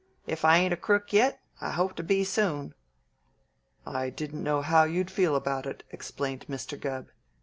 [0.25, 2.73] If I ain't a crook yet, I hope to be soon."
[3.85, 6.75] "I didn't know how you'd feel about it," explained Mr.
[6.75, 7.09] Gubb.